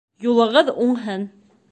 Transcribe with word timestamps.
Юлығыҙ 0.25 0.71
уңһын 0.85 1.27